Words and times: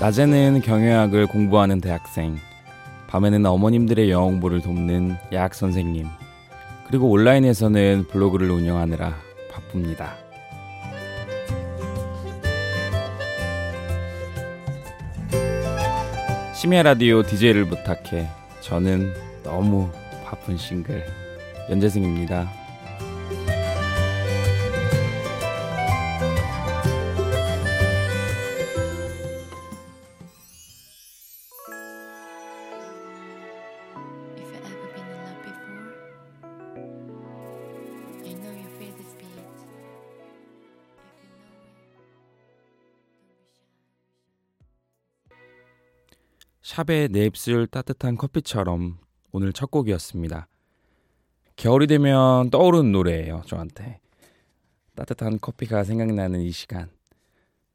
낮에는 0.00 0.60
경영학을 0.60 1.26
공부하는 1.26 1.80
대학생, 1.80 2.38
밤에는 3.08 3.44
어머님들의 3.44 4.08
영어 4.12 4.26
공부를 4.26 4.60
돕는 4.60 5.16
야학 5.32 5.56
선생님, 5.56 6.06
그리고 6.86 7.10
온라인에서는 7.10 8.06
블로그를 8.08 8.48
운영하느라 8.48 9.16
바쁩니다. 9.50 10.14
심야 16.54 16.84
라디오 16.84 17.24
DJ를 17.24 17.64
부탁해. 17.64 18.28
저는 18.60 19.12
너무 19.42 19.90
바쁜 20.24 20.56
싱글 20.56 21.04
연재승입니다. 21.70 22.57
샵의 46.68 47.08
내 47.08 47.24
입술 47.24 47.66
따뜻한 47.66 48.18
커피처럼 48.18 48.98
오늘 49.32 49.54
첫 49.54 49.70
곡이었습니다. 49.70 50.48
겨울이 51.56 51.86
되면 51.86 52.50
떠오르는 52.50 52.92
노래예요, 52.92 53.42
저한테. 53.46 54.00
따뜻한 54.94 55.38
커피가 55.40 55.84
생각나는 55.84 56.42
이 56.42 56.50
시간. 56.50 56.90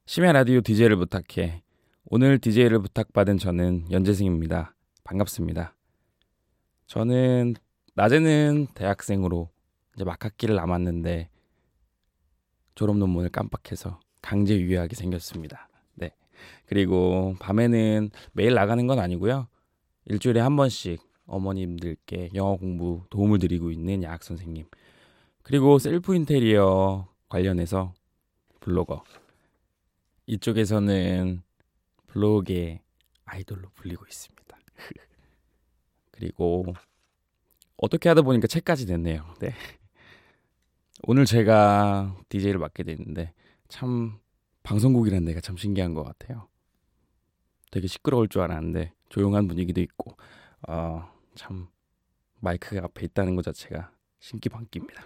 심야 0.06 0.30
라디오 0.30 0.60
DJ를 0.60 0.94
부탁해. 0.94 1.64
오늘 2.04 2.38
DJ를 2.38 2.78
부탁받은 2.78 3.38
저는 3.38 3.90
연재승입니다. 3.90 4.76
반갑습니다. 5.02 5.74
저는 6.86 7.56
낮에는 7.94 8.68
대학생으로 8.74 9.50
이제 9.96 10.04
막 10.04 10.24
학기를 10.24 10.54
남았는데 10.54 11.30
졸업 12.76 12.98
논문을 12.98 13.30
깜빡해서 13.30 13.98
강제 14.22 14.56
유예하게 14.56 14.94
생겼습니다. 14.94 15.68
네. 16.34 16.62
그리고 16.66 17.34
밤에는 17.40 18.10
매일 18.32 18.54
나가는 18.54 18.86
건 18.86 18.98
아니고요. 18.98 19.48
일주일에 20.06 20.40
한 20.40 20.56
번씩 20.56 21.00
어머님들께 21.26 22.30
영어 22.34 22.56
공부 22.56 23.02
도움을 23.10 23.38
드리고 23.38 23.70
있는 23.70 24.02
야학 24.02 24.22
선생님. 24.22 24.66
그리고 25.42 25.78
셀프 25.78 26.14
인테리어 26.14 27.08
관련해서 27.28 27.94
블로거. 28.60 29.04
이쪽에서는 30.26 31.42
블로그의 32.06 32.80
아이돌로 33.24 33.68
불리고 33.74 34.04
있습니다. 34.06 34.58
그리고 36.12 36.64
어떻게 37.76 38.08
하다 38.08 38.22
보니까 38.22 38.46
책까지 38.46 38.86
냈네요. 38.86 39.34
네. 39.40 39.54
오늘 41.02 41.26
제가 41.26 42.16
DJ를 42.28 42.58
맡게 42.58 42.82
됐는데 42.84 43.32
참 43.68 44.18
방송국이라는 44.64 45.24
데가 45.26 45.40
참 45.40 45.56
신기한 45.56 45.94
것 45.94 46.02
같아요. 46.02 46.48
되게 47.70 47.86
시끄러울 47.86 48.28
줄 48.28 48.42
알았는데 48.42 48.92
조용한 49.08 49.46
분위기도 49.46 49.80
있고 49.80 50.16
어, 50.66 51.08
참 51.34 51.68
마이크가 52.40 52.84
앞에 52.84 53.06
있다는 53.06 53.36
것 53.36 53.44
자체가 53.44 53.92
신기반기입니다. 54.18 55.04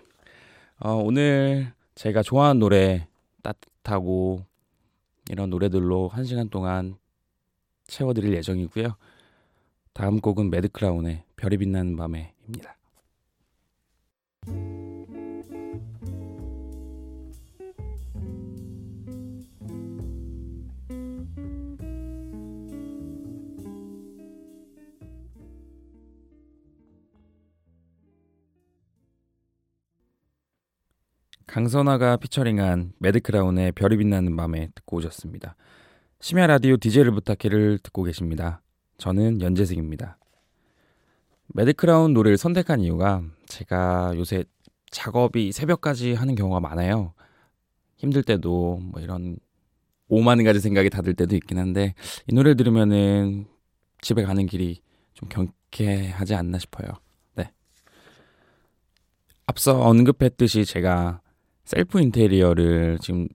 어, 0.80 0.94
오늘 0.94 1.72
제가 1.94 2.22
좋아하는 2.22 2.60
노래 2.60 3.08
따뜻하고 3.42 4.44
이런 5.30 5.50
노래들로 5.50 6.08
한 6.08 6.25
시간 6.25 6.48
동안 6.48 6.96
채워드릴 7.86 8.34
예정이고요. 8.34 8.96
다음 9.92 10.20
곡은 10.20 10.50
매드크라운의 10.50 11.25
별이 11.36 11.56
빛나는 11.56 11.96
밤에입니다. 11.96 12.76
강선아가 31.48 32.19
피처링한 32.19 32.92
매드크라운의 32.98 33.72
별이 33.72 33.97
빛나는 33.97 34.36
밤에 34.36 34.69
듣고 34.75 34.98
오셨습니다. 34.98 35.56
심야 36.20 36.47
라디오 36.47 36.76
DJ를 36.76 37.10
부탁해를 37.12 37.78
듣고 37.78 38.03
계십니다. 38.03 38.60
저는 38.98 39.41
연재승입니다. 39.41 40.19
매드크라운 41.54 42.12
노래를 42.12 42.37
선택한 42.37 42.81
이유가 42.81 43.22
제가 43.47 44.12
요새 44.16 44.44
작업이 44.91 45.50
새벽까지 45.53 46.12
하는 46.12 46.34
경우가 46.34 46.60
많아요. 46.60 47.14
힘들 47.97 48.22
때도 48.22 48.81
뭐 48.82 49.00
이런 49.00 49.38
오만 50.08 50.44
가지 50.44 50.60
생각이 50.60 50.91
다 50.91 51.00
들 51.00 51.14
때도 51.14 51.34
있긴 51.34 51.58
한데 51.58 51.94
이 52.26 52.34
노래를 52.34 52.56
들으면은 52.56 53.47
집에 54.03 54.22
가는 54.22 54.44
길이 54.47 54.82
좀 55.14 55.31
경쾌하지 55.31 56.34
않나 56.34 56.58
싶어요. 56.58 56.88
네. 57.37 57.50
앞서 59.47 59.81
언급했듯이 59.81 60.66
제가 60.66 61.22
셀프 61.68 62.00
인테리어를 62.00 62.98
지금 63.02 63.28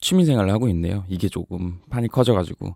취미 0.00 0.24
생활을 0.24 0.50
하고 0.50 0.68
있는데요. 0.68 1.04
이게 1.06 1.28
조금 1.28 1.80
판이 1.90 2.08
커져가지고 2.08 2.74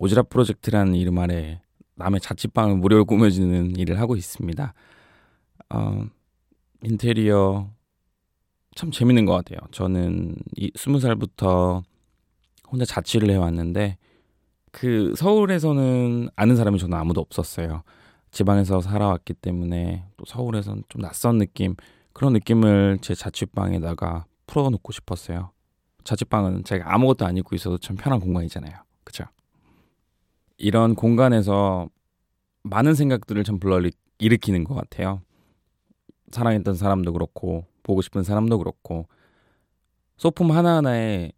오지랖 0.00 0.30
프로젝트라는 0.30 0.94
이름 0.94 1.18
아래 1.18 1.60
남의 1.96 2.22
자취방을 2.22 2.76
무료로 2.76 3.04
꾸며주는 3.04 3.76
일을 3.76 4.00
하고 4.00 4.16
있습니다. 4.16 4.72
어, 5.68 6.06
인테리어 6.82 7.68
참 8.74 8.90
재밌는 8.90 9.26
것 9.26 9.34
같아요. 9.34 9.58
저는 9.70 10.36
이 10.56 10.72
스무 10.76 10.98
살부터 10.98 11.82
혼자 12.70 12.86
자취를 12.86 13.28
해왔는데 13.28 13.98
그 14.72 15.12
서울에서는 15.14 16.30
아는 16.36 16.56
사람이 16.56 16.78
저는 16.78 16.96
아무도 16.96 17.20
없었어요. 17.20 17.82
지방에서 18.30 18.80
살아왔기 18.80 19.34
때문에 19.34 20.06
또 20.16 20.24
서울에서는 20.26 20.84
좀 20.88 21.02
낯선 21.02 21.36
느낌 21.36 21.74
그런 22.14 22.32
느낌을 22.32 23.00
제 23.02 23.14
자취방에다가 23.14 24.24
풀어놓고 24.48 24.90
싶었어요. 24.92 25.52
자취방은 26.02 26.64
제가 26.64 26.92
아무것도 26.92 27.24
안 27.26 27.36
입고 27.36 27.54
있어도 27.54 27.78
참 27.78 27.96
편한 27.96 28.18
공간이잖아요. 28.18 28.74
그쵸? 29.04 29.24
이런 30.56 30.96
공간에서 30.96 31.88
많은 32.64 32.94
생각들을 32.94 33.44
참 33.44 33.60
불러 33.60 33.80
일으키는 34.18 34.64
것 34.64 34.74
같아요. 34.74 35.22
사랑했던 36.30 36.74
사람도 36.74 37.12
그렇고 37.12 37.66
보고 37.82 38.02
싶은 38.02 38.22
사람도 38.24 38.58
그렇고 38.58 39.06
소품 40.16 40.50
하나하나에 40.50 41.32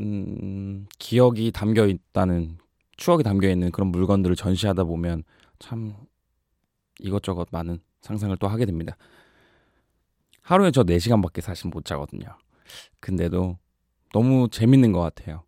음, 0.00 0.86
기억이 0.98 1.52
담겨 1.52 1.86
있다는 1.86 2.58
추억이 2.96 3.22
담겨 3.22 3.48
있는 3.48 3.70
그런 3.70 3.88
물건들을 3.88 4.36
전시하다 4.36 4.84
보면 4.84 5.24
참 5.58 5.94
이것저것 7.00 7.48
많은 7.50 7.78
상상을 8.02 8.36
또 8.36 8.48
하게 8.48 8.66
됩니다. 8.66 8.96
하루에 10.42 10.70
저 10.70 10.84
4시간밖에 10.84 11.40
사실 11.40 11.70
못 11.70 11.84
자거든요. 11.84 12.28
근데도 13.00 13.58
너무 14.12 14.48
재밌는 14.50 14.92
것 14.92 15.00
같아요. 15.00 15.44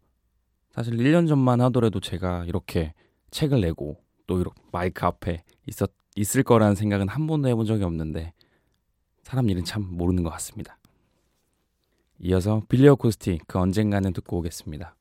사실 0.70 0.94
1년 0.94 1.26
전만 1.26 1.60
하더라도 1.62 2.00
제가 2.00 2.44
이렇게 2.44 2.94
책을 3.30 3.60
내고 3.60 4.02
또 4.26 4.40
이렇게 4.40 4.60
마이크 4.72 5.04
앞에 5.06 5.42
있었, 5.66 5.90
있을 6.16 6.42
거라는 6.42 6.74
생각은 6.74 7.08
한 7.08 7.26
번도 7.26 7.48
해본 7.48 7.66
적이 7.66 7.84
없는데 7.84 8.32
사람 9.22 9.48
일은 9.48 9.64
참 9.64 9.86
모르는 9.90 10.22
것 10.22 10.30
같습니다. 10.30 10.78
이어서 12.20 12.62
빌리 12.68 12.88
어 12.88 12.94
코스틱 12.94 13.42
그 13.46 13.58
언젠가는 13.58 14.12
듣고 14.12 14.38
오겠습니다. 14.38 14.94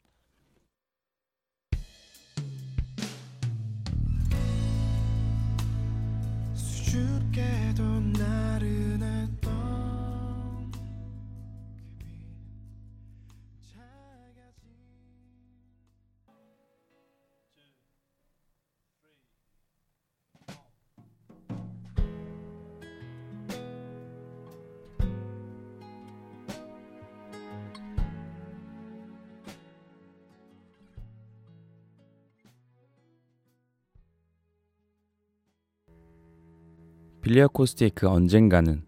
빌리 37.28 37.42
어코스틱 37.42 37.94
그 37.94 38.08
언젠가는 38.08 38.86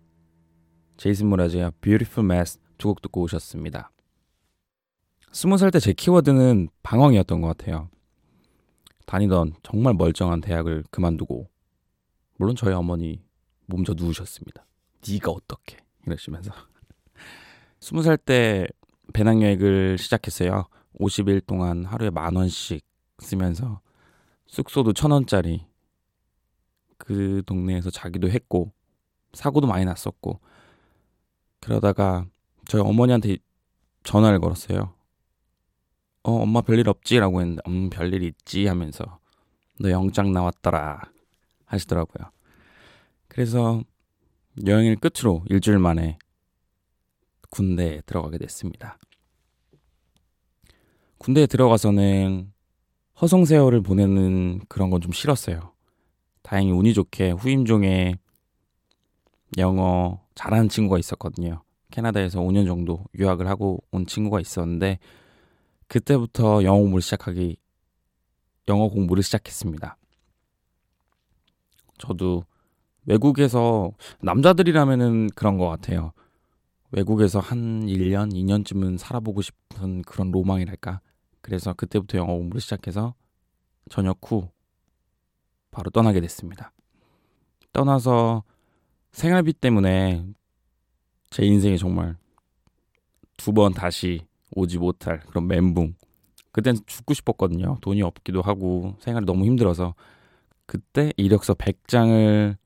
제이슨 0.96 1.28
무라즈의 1.28 1.74
Beautiful 1.82 2.24
Mess 2.32 2.58
두 2.78 2.88
곡 2.88 3.02
듣고 3.02 3.24
오셨습니다. 3.24 3.92
스무 5.34 5.58
살 5.58 5.72
때 5.72 5.80
제 5.82 5.92
키워드는 5.92 6.70
방황이었던 6.82 7.42
것 7.42 7.48
같아요. 7.58 7.90
다니던 9.08 9.56
정말 9.62 9.94
멀쩡한 9.96 10.40
대학을 10.40 10.86
그만두고 10.90 11.50
물론 12.38 12.56
저희 12.56 12.74
어머니 12.74 13.22
몸져 13.66 13.94
누우셨습니다. 13.94 14.66
네가 15.06 15.32
어떻게 15.32 15.76
이러시면서 16.08 16.54
스무 17.82 18.04
살 18.04 18.16
때 18.16 18.70
배낭여행을 19.12 19.98
시작했어요. 19.98 20.64
50일 20.98 21.46
동안 21.46 21.84
하루에 21.84 22.10
만 22.10 22.38
원씩 22.38 22.86
쓰면서 23.18 23.82
숙소도 24.48 24.94
천 24.94 25.12
원짜리 25.12 25.66
그 27.00 27.42
동네에서 27.48 27.90
자기도 27.90 28.30
했고 28.30 28.72
사고도 29.34 29.66
많이 29.68 29.86
났었고 29.86 30.40
그러다가 31.62 32.28
저희 32.68 32.82
어머니한테 32.84 33.38
전화를 34.04 34.40
걸었어요. 34.40 34.94
어 36.24 36.32
엄마 36.34 36.62
별일 36.62 36.88
없지라고 36.90 37.42
했는데 37.42 37.62
음 37.68 37.90
별일 37.90 38.22
있지 38.24 38.68
하면서 38.68 39.20
너 39.80 39.90
영장 39.90 40.32
나왔더라 40.32 41.02
하시더라고요. 41.66 42.30
그래서 43.28 43.82
여행을 44.66 44.98
끝으로 44.98 45.44
일주일 45.50 45.80
만에 45.80 46.20
군대에 47.50 48.02
들어가게 48.06 48.38
됐습니다. 48.38 49.00
군대에 51.18 51.48
들어가서는 51.48 52.52
허송세월을 53.22 53.82
보내는 53.82 54.62
그런 54.68 54.90
건 54.90 55.02
좀 55.02 55.12
싫었어요. 55.12 55.74
다행히 56.42 56.72
운이 56.72 56.94
좋게 56.94 57.32
후임 57.32 57.66
중에 57.66 58.16
영어 59.58 60.22
잘하는 60.36 60.70
친구가 60.70 61.00
있었거든요. 61.00 61.64
캐나다에서 61.92 62.40
5년 62.40 62.66
정도 62.66 63.06
유학을 63.18 63.48
하고 63.48 63.84
온 63.92 64.06
친구가 64.06 64.40
있었는데 64.40 65.00
그때부터 65.88 66.64
영어 66.64 66.80
공부를 66.80 67.02
시작하기 67.02 67.58
영어 68.68 68.88
공부를 68.90 69.24
시작했습니다. 69.24 69.98
저도 71.98 72.46
외국에서 73.06 73.92
남자들이라면은 74.22 75.32
그런 75.36 75.58
것 75.58 75.68
같아요. 75.68 76.14
외국에서 76.92 77.40
한 77.40 77.86
1년, 77.86 78.32
2년쯤은 78.34 78.98
살아보고 78.98 79.42
싶은 79.42 80.04
그런 80.04 80.32
로망이랄까. 80.32 81.02
그래서 81.42 81.74
그때부터 81.74 82.18
영어 82.20 82.34
공부를 82.34 82.62
시작해서 82.62 83.16
저녁 83.90 84.20
후 84.24 84.50
바로 85.72 85.90
떠나게 85.90 86.20
됐습니다. 86.22 86.72
떠나서 87.74 88.44
생활비 89.12 89.54
때문에 89.54 90.26
제 91.30 91.46
인생에 91.46 91.78
정말 91.78 92.18
두 93.38 93.54
번 93.54 93.74
다시 93.74 94.28
오지 94.56 94.80
못할 94.80 95.20
그런 95.22 95.48
멘붕. 95.48 95.96
그땐 96.52 96.76
죽고 96.86 97.14
싶었거든요. 97.14 97.78
돈이 97.82 98.02
없기도 98.02 98.42
하고 98.42 98.96
생활이 99.00 99.26
너무 99.26 99.46
힘들어서 99.46 99.94
그때 100.66 101.14
이력서 101.18 101.54
100장을 101.54 102.58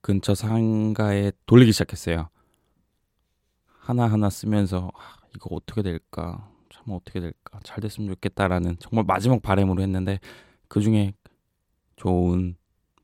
근처 0.00 0.34
상가에 0.34 1.32
돌리기 1.46 1.72
시작했어요. 1.72 2.28
하나하나 3.66 4.30
쓰면서 4.30 4.90
아, 4.94 5.16
이거 5.34 5.54
어떻게 5.54 5.82
될까? 5.82 6.48
참 6.70 6.84
어떻게 6.88 7.20
될까? 7.20 7.60
잘 7.62 7.80
됐으면 7.80 8.08
좋겠다라는 8.10 8.76
정말 8.80 9.04
마지막 9.06 9.42
바램으로 9.42 9.82
했는데 9.82 10.18
그 10.68 10.80
중에 10.80 11.12
좋은 11.96 12.56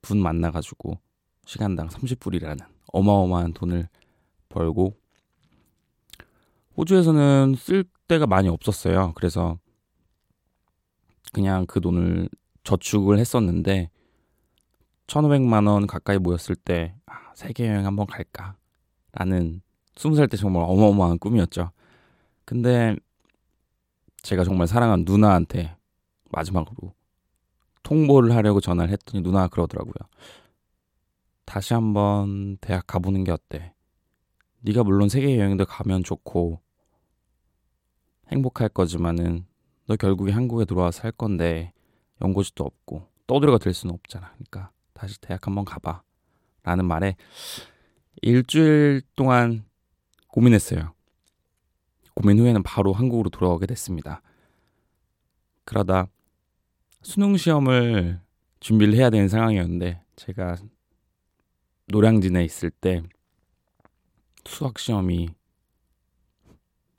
분 0.02 0.22
만나가지고 0.22 0.98
시간당 1.44 1.88
30불이라는 1.88 2.58
어마어마한 2.92 3.52
돈을 3.52 3.88
벌고 4.48 4.96
호주에서는 6.76 7.54
쓸 7.58 7.84
데가 8.06 8.26
많이 8.26 8.48
없었어요. 8.48 9.12
그래서 9.14 9.58
그냥 11.32 11.66
그 11.66 11.80
돈을 11.80 12.28
저축을 12.64 13.18
했었는데 13.18 13.90
1,500만 15.06 15.66
원 15.68 15.86
가까이 15.86 16.18
모였을 16.18 16.54
때 16.54 16.94
아, 17.06 17.32
세계 17.34 17.66
여행 17.66 17.86
한번 17.86 18.06
갈까? 18.06 18.56
라는 19.12 19.62
20살 19.94 20.30
때 20.30 20.36
정말 20.36 20.64
어마어마한 20.66 21.18
꿈이었죠. 21.18 21.70
근데 22.44 22.96
제가 24.22 24.44
정말 24.44 24.66
사랑한 24.66 25.04
누나한테 25.06 25.76
마지막으로 26.30 26.94
통보를 27.82 28.34
하려고 28.34 28.60
전화를 28.60 28.92
했더니 28.92 29.22
누나가 29.22 29.48
그러더라고요. 29.48 29.94
다시 31.44 31.74
한번 31.74 32.58
대학 32.60 32.86
가보는 32.86 33.24
게 33.24 33.32
어때? 33.32 33.72
네가 34.60 34.84
물론 34.84 35.08
세계 35.08 35.38
여행도 35.38 35.64
가면 35.64 36.04
좋고 36.04 36.60
행복할 38.30 38.68
거지만은 38.68 39.46
너 39.86 39.96
결국에 39.96 40.32
한국에 40.32 40.64
들어와서 40.64 41.00
살 41.00 41.12
건데 41.12 41.72
연고지도 42.20 42.64
없고 42.64 43.08
떠들어가 43.26 43.58
될 43.58 43.72
수는 43.72 43.94
없잖아. 43.94 44.32
그러니까 44.34 44.72
다시 44.92 45.20
대학 45.20 45.46
한번 45.46 45.64
가봐. 45.64 46.02
라는 46.64 46.84
말에 46.84 47.16
일주일 48.20 49.00
동안 49.16 49.64
고민했어요. 50.28 50.92
고민 52.14 52.38
후에는 52.38 52.62
바로 52.62 52.92
한국으로 52.92 53.30
돌아오게 53.30 53.66
됐습니다. 53.66 54.22
그러다 55.64 56.08
수능 57.08 57.38
시험을 57.38 58.20
준비를 58.60 58.92
해야 58.92 59.08
되는 59.08 59.28
상황이었는데 59.28 60.02
제가 60.16 60.56
노량진에 61.86 62.44
있을 62.44 62.68
때 62.68 63.02
수학 64.44 64.78
시험이 64.78 65.30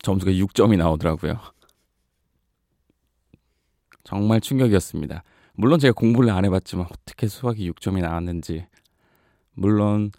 점수가 0.02 0.32
6점이 0.32 0.78
나오더라고요. 0.78 1.40
정말 4.04 4.42
충격이었습니다. 4.42 5.22
물론 5.54 5.78
제가 5.78 5.94
공부를 5.94 6.32
안 6.32 6.44
해봤지만 6.44 6.88
어떻게 6.92 7.28
수학이 7.28 7.72
6점이 7.72 8.02
나왔는지 8.02 8.66
물론 9.52 10.12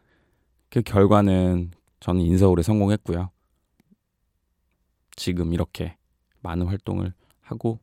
그 0.69 0.83
결과는 0.83 1.73
저는 1.99 2.21
인서울에 2.21 2.63
성공했고요. 2.63 3.29
지금 5.17 5.53
이렇게 5.53 5.97
많은 6.43 6.69
활동을 6.69 7.13
하고 7.41 7.81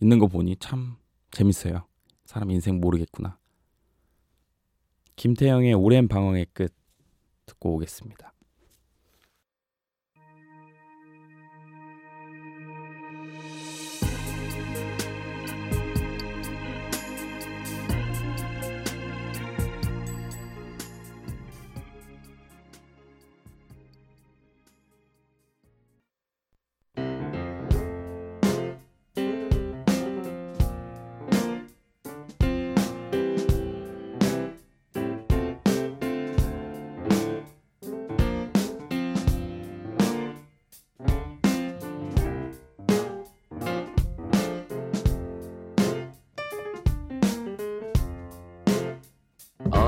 있는 0.00 0.18
거 0.18 0.28
보니 0.28 0.56
참 0.60 0.96
재밌어요. 1.30 1.86
사람 2.24 2.50
인생 2.50 2.80
모르겠구나. 2.80 3.38
김태형의 5.16 5.74
오랜 5.74 6.08
방황의 6.08 6.46
끝 6.52 6.74
듣고 7.46 7.74
오겠습니다. 7.74 8.32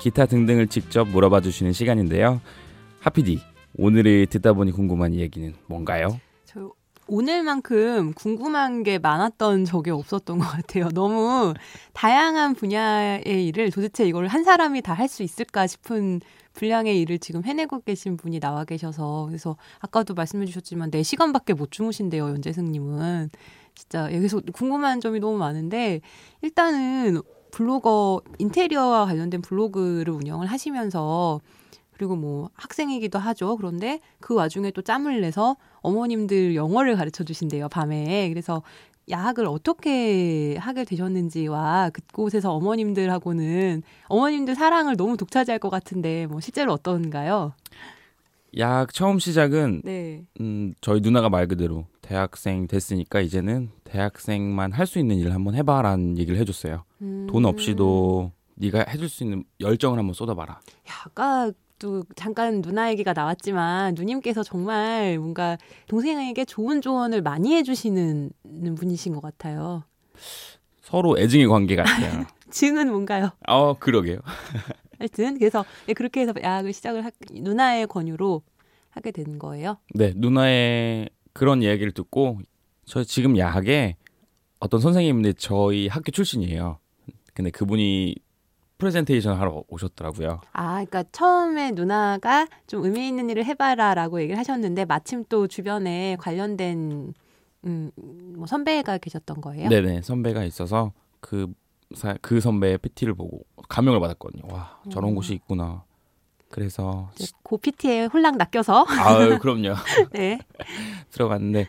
기타 0.00 0.26
등등을 0.26 0.68
직접 0.68 1.08
물어봐 1.08 1.40
주시는 1.40 1.72
시간인데요. 1.72 2.40
하PD, 3.00 3.40
오늘의 3.78 4.26
듣다 4.26 4.52
보니 4.52 4.72
궁금한 4.72 5.12
이야기는 5.12 5.54
뭔가요? 5.66 6.20
저 6.44 6.72
오늘만큼 7.08 8.12
궁금한 8.14 8.82
게 8.82 8.98
많았던 8.98 9.64
적이 9.64 9.90
없었던 9.90 10.38
것 10.38 10.44
같아요. 10.44 10.88
너무 10.90 11.54
다양한 11.92 12.54
분야의 12.54 13.46
일을 13.46 13.70
도대체 13.70 14.06
이걸 14.06 14.26
한 14.26 14.44
사람이 14.44 14.82
다 14.82 14.92
할 14.94 15.08
수 15.08 15.22
있을까 15.22 15.66
싶은 15.66 16.20
분량의 16.54 16.98
일을 17.02 17.18
지금 17.18 17.44
해내고 17.44 17.80
계신 17.80 18.16
분이 18.16 18.40
나와 18.40 18.64
계셔서 18.64 19.26
그래서 19.28 19.56
아까도 19.80 20.14
말씀해 20.14 20.46
주셨지만 20.46 20.90
4시간밖에 20.90 21.54
못 21.54 21.70
주무신대요, 21.70 22.28
연재승님은. 22.30 23.30
진짜 23.74 24.10
여기서 24.12 24.40
궁금한 24.54 25.00
점이 25.02 25.20
너무 25.20 25.36
많은데 25.36 26.00
일단은 26.40 27.20
블로거 27.56 28.20
인테리어와 28.38 29.06
관련된 29.06 29.40
블로그를 29.40 30.12
운영을 30.12 30.46
하시면서 30.46 31.40
그리고 31.94 32.14
뭐 32.14 32.50
학생이기도 32.52 33.18
하죠. 33.18 33.56
그런데 33.56 34.00
그 34.20 34.34
와중에 34.34 34.70
또 34.72 34.82
짬을 34.82 35.22
내서 35.22 35.56
어머님들 35.80 36.54
영어를 36.54 36.96
가르쳐 36.96 37.24
주신대요, 37.24 37.70
밤에. 37.70 38.28
그래서 38.28 38.62
야학을 39.08 39.46
어떻게 39.46 40.58
하게 40.58 40.84
되셨는지와 40.84 41.92
그곳에서 41.94 42.52
어머님들하고는 42.52 43.82
어머님들 44.08 44.54
사랑을 44.54 44.98
너무 44.98 45.16
독차지할 45.16 45.58
것 45.58 45.70
같은데 45.70 46.26
뭐 46.26 46.40
실제로 46.40 46.74
어떤가요? 46.74 47.54
약 48.58 48.92
처음 48.94 49.18
시작은 49.18 49.82
네. 49.84 50.24
음, 50.40 50.72
저희 50.80 51.00
누나가 51.00 51.28
말 51.28 51.46
그대로 51.46 51.86
대학생 52.00 52.66
됐으니까 52.66 53.20
이제는 53.20 53.70
대학생만 53.84 54.72
할 54.72 54.86
수 54.86 54.98
있는 54.98 55.16
일을 55.16 55.34
한번 55.34 55.54
해봐라는 55.54 56.16
얘기를 56.18 56.38
해줬어요. 56.40 56.84
음. 57.02 57.26
돈 57.28 57.44
없이도 57.44 58.32
네가 58.54 58.86
해줄 58.88 59.08
수 59.08 59.24
있는 59.24 59.44
열정을 59.60 59.98
한번 59.98 60.14
쏟아봐라. 60.14 60.54
야, 60.54 60.92
아까 61.04 61.50
또 61.78 62.02
잠깐 62.14 62.62
누나 62.62 62.88
얘기가 62.90 63.12
나왔지만 63.12 63.94
누님께서 63.94 64.42
정말 64.42 65.18
뭔가 65.18 65.58
동생에게 65.88 66.46
좋은 66.46 66.80
조언을 66.80 67.20
많이 67.20 67.54
해주시는 67.56 68.30
분이신 68.78 69.12
것 69.12 69.20
같아요. 69.20 69.82
서로 70.80 71.18
애증의 71.18 71.48
관계 71.48 71.76
같아요. 71.76 72.24
증은 72.50 72.88
뭔가요? 72.90 73.30
어, 73.48 73.74
그러게요. 73.78 74.20
하여튼 74.98 75.38
그래서 75.38 75.64
예, 75.88 75.94
그렇게 75.94 76.20
해서 76.20 76.32
야학을 76.40 76.72
시작을 76.72 77.04
하, 77.04 77.10
누나의 77.30 77.86
권유로 77.86 78.42
하게 78.90 79.10
된 79.10 79.38
거예요. 79.38 79.78
네, 79.94 80.12
누나의 80.16 81.10
그런 81.32 81.62
이야기를 81.62 81.92
듣고 81.92 82.40
저 82.84 83.04
지금 83.04 83.36
야학에 83.36 83.96
어떤 84.58 84.80
선생님인데 84.80 85.34
저희 85.34 85.88
학교 85.88 86.10
출신이에요. 86.10 86.78
근데 87.34 87.50
그분이 87.50 88.14
프레젠테이션 88.78 89.38
하러 89.38 89.64
오셨더라고요. 89.68 90.40
아, 90.52 90.72
그러니까 90.72 91.04
처음에 91.12 91.72
누나가 91.72 92.46
좀 92.66 92.84
의미 92.84 93.08
있는 93.08 93.30
일을 93.30 93.44
해봐라라고 93.44 94.20
얘기를 94.20 94.38
하셨는데 94.38 94.84
마침 94.84 95.24
또 95.28 95.46
주변에 95.46 96.16
관련된 96.18 97.14
음, 97.64 97.90
뭐 98.36 98.46
선배가 98.46 98.98
계셨던 98.98 99.40
거예요. 99.40 99.68
네네 99.68 100.02
선배가 100.02 100.44
있어서 100.44 100.92
그, 101.20 101.46
사, 101.46 101.52
그 102.20 102.40
선배의 102.40 102.78
PT를 102.78 103.14
보고 103.14 103.44
감명을 103.68 104.00
받았거든요. 104.00 104.42
와 104.52 104.80
저런 104.90 105.10
음. 105.10 105.14
곳이 105.14 105.34
있구나. 105.34 105.84
그래서 106.48 107.10
고 107.42 107.58
PT에 107.58 108.06
홀랑 108.06 108.38
낚여서 108.38 108.86
아유 108.88 109.38
그럼요 109.40 109.74
네. 110.12 110.38
들어갔는데 111.10 111.68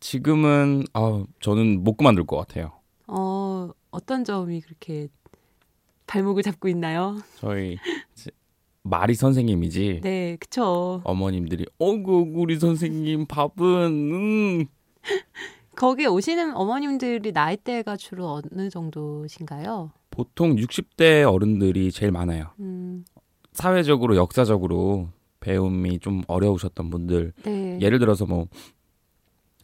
지금은 0.00 0.84
아 0.92 1.24
저는 1.40 1.82
못 1.82 1.96
그만둘 1.96 2.26
것 2.26 2.36
같아요. 2.36 2.72
어, 3.06 3.70
어떤 3.90 4.24
점이 4.24 4.60
그렇게 4.60 5.08
발목을 6.06 6.42
잡고 6.42 6.68
있나요? 6.68 7.16
저희 7.36 7.78
마리 8.82 9.14
선생님이지 9.14 10.00
네, 10.02 10.36
그쵸. 10.38 11.00
어머님들이 11.04 11.66
어구 11.78 12.32
우리 12.34 12.58
선생님 12.58 13.26
밥은 13.26 13.64
음. 14.12 14.66
거기에 15.78 16.06
오시는 16.06 16.56
어머님들이 16.56 17.30
나이대가 17.30 17.96
주로 17.96 18.40
어느 18.52 18.68
정도신가요? 18.68 19.92
보통 20.10 20.56
60대 20.56 21.22
어른들이 21.32 21.92
제일 21.92 22.10
많아요. 22.10 22.50
음, 22.58 23.04
사회적으로 23.52 24.16
역사적으로 24.16 25.08
배움이 25.38 26.00
좀 26.00 26.22
어려우셨던 26.26 26.90
분들 26.90 27.32
네. 27.44 27.78
예를 27.80 28.00
들어서 28.00 28.26
뭐 28.26 28.48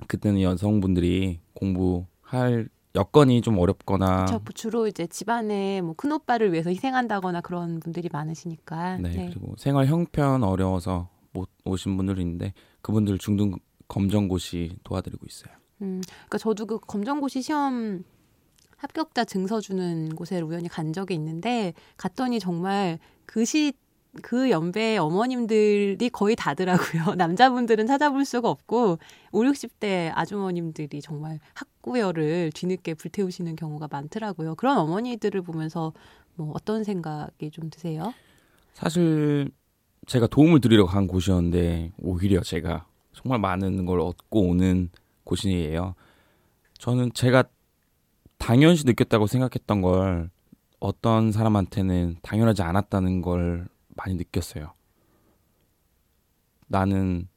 그때는 0.07 0.41
여성분들이 0.41 1.41
공부할 1.55 2.69
여건이 2.95 3.41
좀 3.43 3.59
어렵거나 3.59 4.27
저 4.27 4.41
주로 4.55 4.87
이제 4.87 5.09
집안에 5.09 5.81
뭐 5.81 5.95
큰 5.97 6.13
오빠를 6.13 6.53
위해서 6.53 6.71
희생한다거나 6.71 7.41
그런 7.41 7.81
분들이 7.81 8.09
많으시니까. 8.13 8.99
네, 8.99 9.31
그리고 9.33 9.55
생활 9.59 9.87
형편 9.87 10.45
어려워서 10.45 11.09
못 11.33 11.49
오신 11.65 11.97
분들이 11.97 12.21
있는데 12.23 12.53
그분들 12.83 13.19
중등 13.19 13.57
검정고시 13.89 14.77
도와드리고 14.85 15.27
있어요. 15.27 15.53
음, 15.83 16.03
그러니까 16.07 16.39
저도 16.39 16.67
그 16.67 16.79
검정고시 16.79 17.43
시험 17.43 18.05
합격자 18.77 19.25
증서 19.25 19.61
주는 19.61 20.15
곳에 20.15 20.41
우연히 20.41 20.69
간 20.69 20.93
적이 20.93 21.15
있는데 21.15 21.73
갔더니 21.97 22.39
정말 22.39 22.99
그시 23.27 23.73
그 24.23 24.51
연배의 24.51 24.99
어머님들이 24.99 26.09
거의 26.11 26.37
다더라고요. 26.37 27.15
남자분들은 27.19 27.87
찾아볼 27.87 28.25
수가 28.25 28.49
없고 28.49 28.99
5, 29.33 29.43
60대 29.43 30.13
아주머님들이 30.15 31.01
정말 31.01 31.41
학구열을 31.55 32.53
뒤늦게 32.55 32.95
불태우시는 32.95 33.57
경우가 33.57 33.89
많더라고요. 33.91 34.55
그런 34.55 34.79
어머니들을 34.79 35.43
보면서 35.43 35.93
뭐 36.37 36.53
어떤 36.55 36.85
생각이 36.85 37.51
좀 37.51 37.71
드세요? 37.71 38.15
사실 38.73 39.51
제가 40.07 40.27
도움을 40.27 40.61
드리러 40.61 40.87
간 40.87 41.07
곳이었는데 41.07 41.93
오히려 41.99 42.41
제가 42.43 42.87
정말 43.13 43.39
많은 43.39 43.85
걸 43.87 44.01
얻고 44.01 44.49
오는 44.49 44.91
곳이에요. 45.25 45.95
저는 46.79 47.13
제가 47.13 47.45
당연시 48.39 48.85
느꼈다고 48.85 49.27
생각했던 49.27 49.81
걸 49.81 50.31
어떤 50.81 51.33
사람한테는 51.33 52.17
당연하지 52.23 52.63
않았다는 52.63 53.23
걸 53.23 53.69
많이 53.97 54.15
느꼈어요. 54.17 54.73
나는 56.67 57.29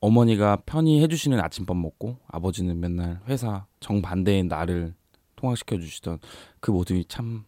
어머니가 0.00 0.56
편히 0.66 1.02
해주시는 1.02 1.40
아침밥 1.40 1.76
먹고 1.76 2.18
아버지는 2.26 2.78
맨날 2.78 3.20
회사 3.26 3.66
정반대인 3.80 4.48
나를 4.48 4.94
통학시켜 5.36 5.78
주시던 5.78 6.18
그 6.60 6.70
모습이 6.70 7.06
참 7.06 7.44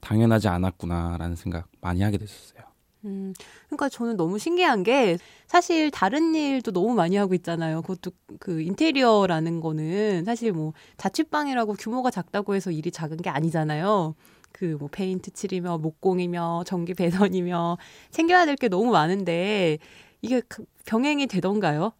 당연하지 0.00 0.48
않았구나라는 0.48 1.36
생각 1.36 1.68
많이 1.80 2.02
하게 2.02 2.18
됐었어요. 2.18 2.67
음, 3.08 3.32
그러니까 3.66 3.88
저는 3.88 4.16
너무 4.16 4.38
신기한 4.38 4.82
게 4.82 5.16
사실 5.46 5.90
다른 5.90 6.34
일도 6.34 6.72
너무 6.72 6.94
많이 6.94 7.16
하고 7.16 7.34
있잖아요. 7.34 7.80
그것도 7.82 8.10
그 8.38 8.60
인테리어라는 8.60 9.60
거는 9.60 10.24
사실 10.24 10.52
뭐 10.52 10.72
자취방이라고 10.98 11.72
규모가 11.74 12.10
작다고 12.10 12.54
해서 12.54 12.70
일이 12.70 12.90
작은 12.90 13.16
게 13.18 13.30
아니잖아요. 13.30 14.14
그 14.52 14.76
뭐 14.78 14.88
페인트 14.90 15.30
칠이며 15.32 15.78
목공이며 15.78 16.64
전기 16.66 16.92
배선이며 16.94 17.78
챙겨야 18.10 18.44
될 18.46 18.56
게 18.56 18.68
너무 18.68 18.90
많은데 18.90 19.78
이게 20.22 20.40
그 20.48 20.64
병행이 20.86 21.26
되던가요? 21.28 21.92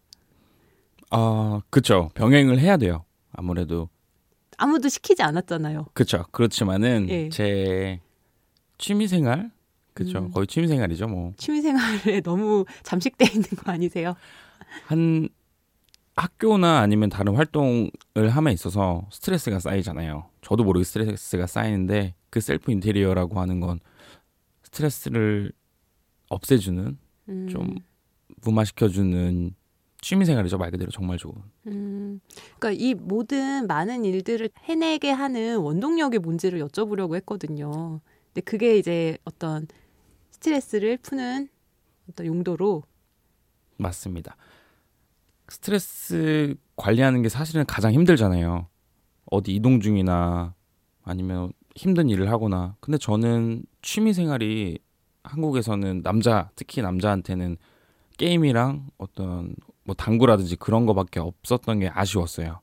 아, 1.11 1.61
그쵸. 1.69 2.09
병행을 2.15 2.59
해야 2.59 2.77
돼요. 2.77 3.05
아무래도 3.31 3.89
아무도 4.57 4.89
시키지 4.89 5.23
않았잖아요. 5.23 5.85
그쵸. 5.93 6.25
그렇지만은 6.31 7.07
예. 7.09 7.29
제 7.29 7.99
취미 8.77 9.07
생활 9.07 9.51
그쵸. 9.93 10.19
음. 10.19 10.31
거의 10.31 10.47
취미생활이죠. 10.47 11.07
뭐 11.07 11.33
취미생활에 11.37 12.21
너무 12.23 12.65
잠식돼 12.83 13.25
있는 13.25 13.43
거 13.57 13.71
아니세요? 13.71 14.15
한 14.85 15.29
학교나 16.15 16.79
아니면 16.79 17.09
다른 17.09 17.35
활동을 17.35 17.91
함에 18.29 18.51
있어서 18.51 19.07
스트레스가 19.11 19.59
쌓이잖아요. 19.59 20.29
저도 20.41 20.63
모르게 20.63 20.83
스트레스가 20.83 21.47
쌓이는데 21.47 22.13
그 22.29 22.41
셀프 22.41 22.71
인테리어라고 22.71 23.39
하는 23.39 23.59
건 23.59 23.79
스트레스를 24.63 25.51
없애주는 26.29 26.97
음, 27.29 27.47
좀 27.49 27.75
무마시켜주는 28.43 29.55
취미생활이죠. 30.01 30.57
말 30.57 30.71
그대로 30.71 30.91
정말 30.91 31.17
좋은. 31.17 31.35
음, 31.67 32.19
그러니까 32.57 32.71
이 32.71 32.93
모든 32.93 33.67
많은 33.67 34.05
일들을 34.05 34.49
해내게 34.63 35.11
하는 35.11 35.57
원동력이 35.57 36.19
뭔지를 36.19 36.59
여쭤보려고 36.65 37.15
했거든요. 37.15 37.99
근데 38.39 38.41
그게 38.41 38.77
이제 38.77 39.17
어떤 39.25 39.67
스트레스를 40.31 40.97
푸는 40.97 41.49
어떤 42.09 42.25
용도로 42.25 42.83
맞습니다. 43.77 44.37
스트레스 45.49 46.55
관리하는 46.77 47.21
게 47.21 47.27
사실은 47.27 47.65
가장 47.65 47.91
힘들잖아요. 47.91 48.67
어디 49.25 49.55
이동 49.55 49.81
중이나 49.81 50.55
아니면 51.03 51.51
힘든 51.75 52.07
일을 52.09 52.29
하거나. 52.31 52.77
근데 52.79 52.97
저는 52.97 53.63
취미 53.81 54.13
생활이 54.13 54.79
한국에서는 55.23 56.01
남자 56.03 56.49
특히 56.55 56.81
남자한테는 56.81 57.57
게임이랑 58.17 58.89
어떤 58.97 59.53
뭐 59.83 59.95
당구라든지 59.95 60.55
그런 60.55 60.85
거밖에 60.85 61.19
없었던 61.19 61.79
게 61.79 61.89
아쉬웠어요. 61.89 62.61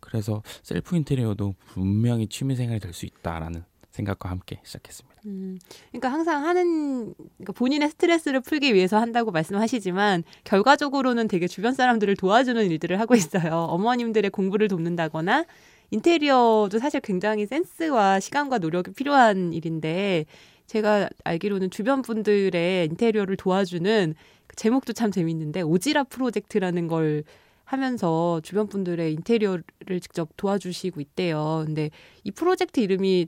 그래서 0.00 0.42
셀프 0.62 0.96
인테리어도 0.96 1.54
분명히 1.66 2.26
취미 2.26 2.56
생활이 2.56 2.80
될 2.80 2.92
수 2.92 3.06
있다라는 3.06 3.64
생각과 3.96 4.30
함께 4.30 4.60
시작했습니다. 4.62 5.22
음, 5.26 5.58
그러니까 5.90 6.12
항상 6.12 6.44
하는 6.44 7.14
그러니까 7.36 7.52
본인의 7.54 7.90
스트레스를 7.90 8.40
풀기 8.40 8.74
위해서 8.74 8.98
한다고 8.98 9.30
말씀하시지만 9.32 10.22
결과적으로는 10.44 11.28
되게 11.28 11.48
주변 11.48 11.74
사람들을 11.74 12.14
도와주는 12.16 12.64
일들을 12.70 13.00
하고 13.00 13.14
있어요. 13.14 13.66
어머님들의 13.70 14.30
공부를 14.30 14.68
돕는다거나 14.68 15.44
인테리어도 15.90 16.78
사실 16.78 17.00
굉장히 17.00 17.46
센스와 17.46 18.20
시간과 18.20 18.58
노력이 18.58 18.92
필요한 18.92 19.52
일인데 19.52 20.26
제가 20.66 21.08
알기로는 21.24 21.70
주변 21.70 22.02
분들의 22.02 22.86
인테리어를 22.86 23.36
도와주는 23.36 24.14
그 24.46 24.56
제목도 24.56 24.92
참 24.92 25.10
재밌는데 25.10 25.62
오지랖 25.62 26.08
프로젝트라는 26.08 26.88
걸 26.88 27.24
하면서 27.64 28.40
주변 28.42 28.68
분들의 28.68 29.12
인테리어를 29.12 30.00
직접 30.00 30.28
도와주시고 30.36 31.00
있대요. 31.00 31.64
근데 31.66 31.90
이 32.24 32.30
프로젝트 32.30 32.80
이름이 32.80 33.26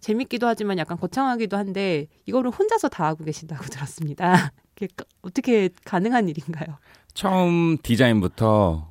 재밌기도 0.00 0.46
하지만 0.46 0.78
약간 0.78 0.98
거창하기도 0.98 1.56
한데 1.56 2.06
이거를 2.26 2.50
혼자서 2.50 2.88
다 2.88 3.06
하고 3.06 3.24
계신다고 3.24 3.64
들었습니다. 3.70 4.52
까- 4.96 5.04
어떻게 5.22 5.68
가능한 5.84 6.28
일인가요? 6.28 6.78
처음 7.14 7.76
디자인부터 7.82 8.88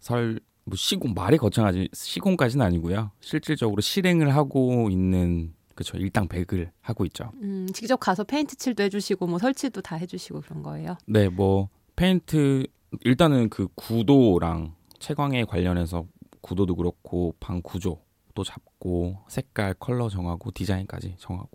설, 0.00 0.40
뭐 0.64 0.76
시공, 0.76 1.14
말이 1.14 1.36
거창하지, 1.38 1.88
시공까지는 1.92 2.64
아니고요. 2.64 3.10
실질적으로 3.20 3.80
실행을 3.80 4.34
하고 4.34 4.88
있는, 4.90 5.54
그쵸, 5.74 5.96
일당 5.96 6.28
백을 6.28 6.70
하고 6.80 7.04
있죠. 7.06 7.30
음, 7.42 7.66
직접 7.72 7.96
가서 7.98 8.24
페인트 8.24 8.56
칠도 8.56 8.82
해주시고 8.84 9.26
뭐 9.26 9.38
설치도 9.38 9.80
다 9.82 9.96
해주시고 9.96 10.42
그런 10.42 10.62
거예요. 10.62 10.96
네, 11.06 11.28
뭐, 11.28 11.68
페인트, 11.96 12.66
일단은 13.02 13.48
그 13.48 13.68
구도랑 13.74 14.74
채광에 14.98 15.44
관련해서 15.44 16.06
구도도 16.42 16.74
그렇고, 16.76 17.34
방 17.40 17.60
구조 17.62 18.00
도 18.40 18.44
잡고, 18.44 19.18
색깔, 19.28 19.74
컬러 19.74 20.08
정하고, 20.08 20.50
디자인까지 20.50 21.16
정하고, 21.18 21.50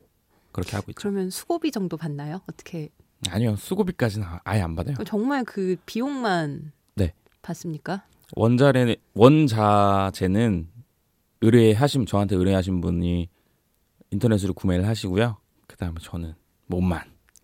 그렇게 0.51 0.75
하고 0.75 0.91
있죠. 0.91 0.95
그러면 0.95 1.29
수고비 1.31 1.71
정도 1.71 1.97
받나요? 1.97 2.41
어떻게? 2.47 2.89
아니요, 3.29 3.55
수고비까지는 3.55 4.27
아- 4.27 4.39
아예 4.43 4.61
안 4.61 4.75
받아요. 4.75 4.95
정말 5.05 5.43
그 5.43 5.75
비용만 5.87 6.71
네. 6.95 7.13
받습니까? 7.41 8.05
원자재 8.35 8.97
원자재는 9.15 10.67
의뢰하신 11.41 12.05
저한테 12.05 12.35
의뢰하신 12.35 12.81
분이 12.81 13.29
인터넷으로 14.11 14.53
구매를 14.53 14.87
하시고요. 14.87 15.37
그다음에 15.67 15.95
저는 16.01 16.35
몸만 16.67 17.01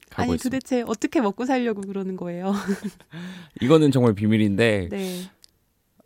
가고 0.09 0.21
아니 0.23 0.35
있습니다. 0.35 0.43
도대체 0.43 0.83
어떻게 0.87 1.19
먹고 1.21 1.45
살려고 1.45 1.81
그러는 1.81 2.15
거예요? 2.15 2.53
이거는 3.61 3.91
정말 3.91 4.13
비밀인데 4.13 4.89
네. 4.91 5.21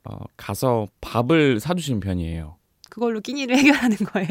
어, 0.05 0.17
가서 0.37 0.87
밥을 1.01 1.59
사주시는 1.59 1.99
편이에요. 1.99 2.57
그걸로 2.95 3.19
끼니를 3.19 3.57
해결하는 3.59 3.97
거예요. 3.97 4.29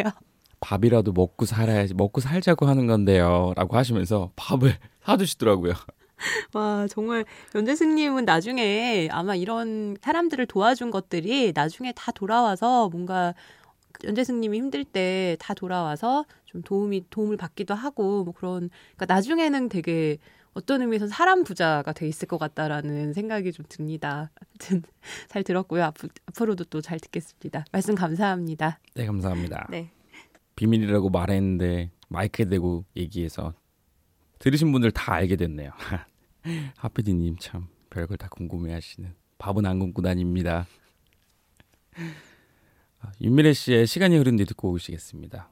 밥이라도 0.61 1.13
먹고 1.13 1.45
살아야지 1.45 1.93
먹고 1.93 2.23
살자고 2.23 2.65
하는 2.65 2.87
건데요라고 2.87 3.77
하시면서 3.77 4.31
밥을 4.37 4.75
사주시더라고요. 5.05 5.75
와 6.55 6.87
정말 6.89 7.27
연재승님은 7.55 8.25
나중에 8.25 9.09
아마 9.13 9.35
이런 9.35 9.99
사람들을 10.01 10.47
도와준 10.47 10.91
것들이 10.91 11.53
나중에 11.55 11.93
다 11.93 12.11
돌아와서 12.13 12.89
뭔가 12.89 13.35
연재승님이 14.05 14.57
힘들 14.57 14.85
때 14.85 15.37
다 15.39 15.53
돌아와서 15.53 16.25
좀 16.47 16.63
도움이 16.63 17.05
도움을 17.11 17.37
받기도 17.37 17.75
하고 17.75 18.25
뭐 18.25 18.33
그런 18.33 18.71
그러니까 18.97 19.15
나중에는 19.15 19.69
되게 19.69 20.17
어떤 20.55 20.81
의미에서 20.83 21.07
사람 21.09 21.45
부자가 21.45 21.93
돼 21.93 22.07
있을 22.09 22.29
것 22.29 22.39
같다라는 22.39 23.13
생각이 23.13 23.53
좀 23.53 23.67
듭니다. 23.69 24.31
하여튼 24.41 24.83
잘 25.29 25.43
들었고요. 25.43 25.83
앞, 25.85 25.97
앞으로도 26.27 26.65
또 26.65 26.81
잘 26.81 26.99
듣겠습니다. 27.01 27.65
말씀 27.73 27.95
감사합니다. 27.95 28.79
네 28.95 29.07
감사합니다. 29.07 29.67
네. 29.71 29.91
비밀이라고 30.57 31.11
말했는데 31.11 31.91
마이크에 32.09 32.45
대고 32.47 32.85
얘기해서 32.97 33.55
들으신 34.39 34.71
분들 34.73 34.93
다 34.93 35.15
알게 35.15 35.37
됐네요. 35.37 35.71
하피디님 36.77 37.37
참 37.41 37.67
별걸 37.91 38.19
다 38.19 38.29
궁금해하시는 38.29 39.15
밥은 39.39 39.67
안 39.67 39.79
굶고 39.79 40.03
다닙니다. 40.03 40.67
아, 43.01 43.13
윤미래 43.21 43.53
씨의 43.53 43.87
시간이 43.87 44.17
흐른 44.17 44.37
뒤 44.37 44.45
듣고 44.45 44.71
오시겠습니다. 44.71 45.51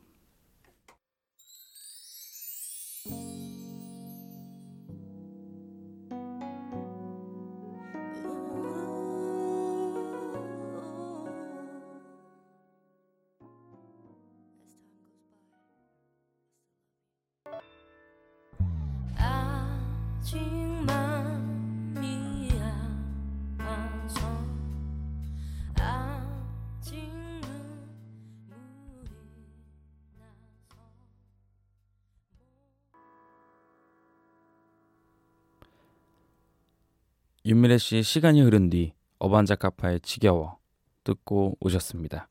윤미래 37.44 37.76
씨의 37.76 38.04
시간이 38.04 38.40
흐른 38.40 38.70
뒤 38.70 38.92
어반자카파의 39.18 40.00
지겨워 40.02 40.58
듣고 41.02 41.56
오셨습니다. 41.58 42.28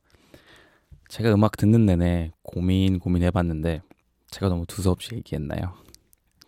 제가 1.10 1.34
음악 1.34 1.58
듣는 1.58 1.86
내내 1.86 2.32
고민 2.44 2.98
고민해봤는데 2.98 3.82
제가 4.30 4.48
너무 4.48 4.66
두서없이 4.66 5.16
얘기했나요? 5.16 5.74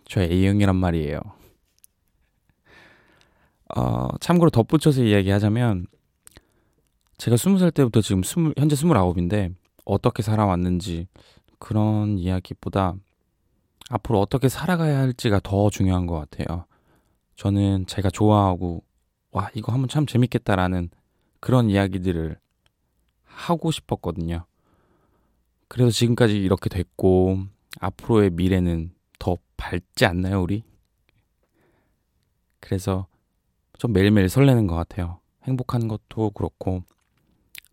저의 0.06 0.32
A형이란 0.32 0.78
말이에요. 0.78 1.20
어, 3.76 4.08
참고로 4.22 4.50
덧붙여서 4.50 5.04
이야기하자면 5.04 5.88
제가 7.18 7.36
스무 7.36 7.60
살 7.60 7.70
때부터 7.70 8.00
지금 8.00 8.24
스물, 8.24 8.54
현재 8.58 8.78
스물아홉인데 8.78 9.50
어떻게 9.84 10.24
살아왔는지 10.24 11.08
그런 11.60 12.18
이야기보다 12.18 12.94
앞으로 13.90 14.22
어떻게 14.22 14.48
살아가야 14.48 15.00
할지가 15.00 15.42
더 15.44 15.70
중요한 15.70 16.08
것 16.08 16.16
같아요. 16.18 16.66
저는 17.36 17.86
제가 17.88 18.10
좋아하고 18.10 18.84
와 19.32 19.50
이거 19.56 19.72
하면 19.72 19.88
참 19.88 20.06
재밌겠다라는 20.06 20.90
그런 21.40 21.70
이야기들을 21.70 22.38
하고 23.24 23.72
싶었거든요. 23.72 24.46
그래서 25.68 25.90
지금까지 25.90 26.38
이렇게 26.38 26.70
됐고 26.70 27.40
앞으로의 27.80 28.30
미래는 28.30 28.94
더 29.18 29.38
밝지 29.58 30.06
않나요, 30.06 30.42
우리? 30.42 30.64
그래서 32.60 33.08
좀 33.80 33.92
매일매일 33.92 34.30
설레는 34.30 34.68
것 34.68 34.76
같아요. 34.76 35.20
행복한 35.44 35.88
것도 35.88 36.30
그렇고 36.32 36.84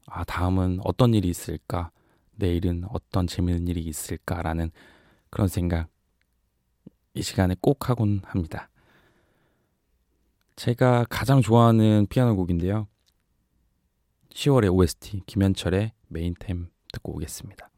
아 0.07 0.25
다음은 0.25 0.81
어떤 0.83 1.15
일이 1.15 1.29
있을까? 1.29 1.91
내일은 2.37 2.85
어떤 2.89 3.27
재밌는 3.27 3.69
일이 3.69 3.83
있을까라는 3.83 4.71
그런 5.29 5.47
생각 5.47 5.89
이 7.15 7.23
시간에 7.23 7.55
꼭 7.61 7.91
하곤 7.91 8.23
합니다. 8.25 8.70
제가 10.61 11.07
가장 11.09 11.41
좋아하는 11.41 12.07
피아노 12.11 12.37
곡인데요. 12.37 12.87
10월의 14.29 14.71
OST 14.71 15.23
김현철의 15.25 15.93
메인템 16.09 16.69
듣고 16.93 17.15
오겠습니다. 17.15 17.71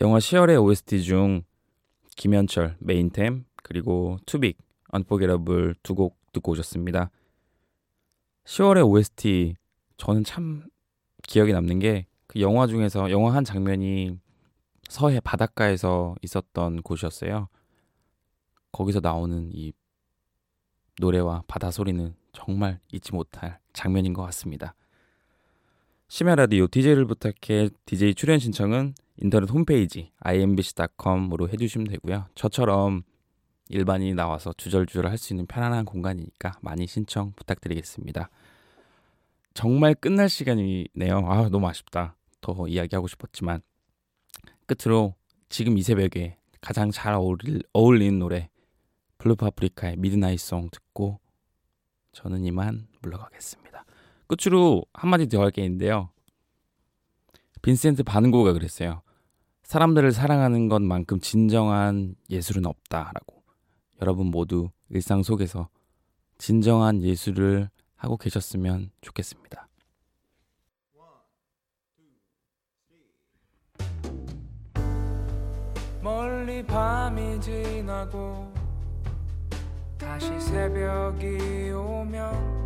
영화 0.00 0.18
10월의 0.18 0.62
OST 0.62 1.02
중 1.02 1.42
김현철 2.16 2.76
메인템 2.78 3.44
그리고 3.62 4.18
투빅 4.26 4.58
언포게러블 4.90 5.74
두 5.82 5.94
곡 5.94 6.18
듣고 6.32 6.52
오셨습니다. 6.52 7.10
10월의 8.44 8.88
OST 8.88 9.56
저는 9.96 10.24
참 10.24 10.64
기억에 11.22 11.52
남는 11.52 11.78
게 11.80 12.06
그 12.28 12.40
영화 12.40 12.66
중에서 12.66 13.10
영화 13.10 13.34
한 13.34 13.42
장면이 13.42 14.20
서해 14.88 15.18
바닷가에서 15.18 16.14
있었던 16.22 16.82
곳이었어요. 16.82 17.48
거기서 18.70 19.00
나오는 19.00 19.50
이 19.52 19.72
노래와 21.00 21.44
바다 21.48 21.70
소리는 21.70 22.14
정말 22.32 22.80
잊지 22.92 23.12
못할 23.12 23.58
장면인 23.72 24.12
것 24.12 24.22
같습니다. 24.24 24.74
심야 26.10 26.36
라디오 26.36 26.66
DJ를 26.66 27.04
부탁해 27.04 27.68
DJ 27.84 28.14
출연 28.14 28.38
신청은 28.38 28.94
인터넷 29.18 29.50
홈페이지 29.50 30.10
imbc.com으로 30.20 31.50
해주시면 31.50 31.86
되고요. 31.88 32.26
저처럼 32.34 33.02
일반인이 33.68 34.14
나와서 34.14 34.54
주절주절 34.56 35.06
할 35.06 35.18
수 35.18 35.34
있는 35.34 35.44
편안한 35.46 35.84
공간이니까 35.84 36.52
많이 36.62 36.86
신청 36.86 37.32
부탁드리겠습니다. 37.36 38.30
정말 39.52 39.94
끝날 39.94 40.30
시간이네요. 40.30 41.18
아 41.26 41.48
너무 41.50 41.68
아쉽다. 41.68 42.16
더 42.40 42.66
이야기하고 42.66 43.06
싶었지만 43.06 43.60
끝으로 44.64 45.14
지금 45.50 45.76
이 45.76 45.82
새벽에 45.82 46.38
가장 46.62 46.90
잘 46.90 47.12
어울릴, 47.12 47.62
어울리는 47.74 48.18
노래 48.18 48.48
블루파프리카의 49.18 49.96
Midnight 49.98 50.40
Song 50.40 50.70
듣고 50.70 51.20
저는 52.12 52.44
이만 52.44 52.88
물러가겠습니다. 53.02 53.84
끝으로 54.28 54.84
한마디 54.92 55.26
더 55.28 55.40
할 55.42 55.50
게 55.50 55.64
있는데요. 55.64 56.10
빈센트 57.62 58.02
바는고가 58.02 58.52
그랬어요. 58.52 59.02
사람들을 59.64 60.12
사랑하는 60.12 60.68
것만큼 60.68 61.20
진정한 61.20 62.14
예술은 62.30 62.64
없다라고. 62.66 63.42
여러분 64.00 64.26
모두 64.28 64.70
일상 64.90 65.22
속에서 65.22 65.68
진정한 66.38 67.02
예술을 67.02 67.68
하고 67.96 68.16
계셨으면 68.16 68.90
좋겠습니다. 69.00 69.68
멀리 76.02 76.64
밤이 76.64 77.40
지나고 77.40 78.52
다시 79.98 80.28
새벽이 80.40 81.70
오면 81.72 82.57